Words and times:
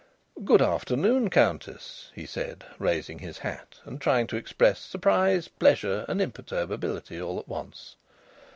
"Good 0.43 0.63
afternoon, 0.63 1.29
Countess," 1.29 2.09
he 2.15 2.25
said, 2.25 2.63
raising 2.79 3.19
his 3.19 3.37
hat, 3.37 3.81
and 3.85 4.01
trying 4.01 4.25
to 4.33 4.35
express 4.35 4.79
surprise, 4.79 5.47
pleasure, 5.47 6.05
and 6.07 6.19
imperturbability 6.19 7.21
all 7.21 7.37
at 7.37 7.47
once. 7.47 7.97